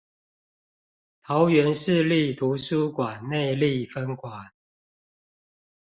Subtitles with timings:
[1.21, 4.51] 桃園市立圖書館內壢分館